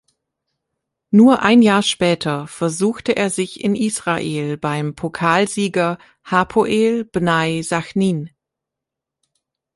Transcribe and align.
Nur 1.11 1.43
ein 1.43 1.61
Jahr 1.61 1.83
später 1.83 2.47
versuchte 2.47 3.15
er 3.15 3.29
sich 3.29 3.63
in 3.63 3.75
Israel 3.75 4.57
beim 4.57 4.95
Pokalsieger 4.95 5.99
Hapoel 6.23 7.05
Bnei 7.05 7.61
Sachnin. 7.61 8.31